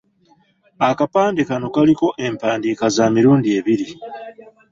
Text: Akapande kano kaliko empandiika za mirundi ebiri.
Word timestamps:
Akapande 0.89 1.41
kano 1.49 1.67
kaliko 1.75 2.07
empandiika 2.25 2.85
za 2.95 3.05
mirundi 3.15 3.47
ebiri. 3.57 3.87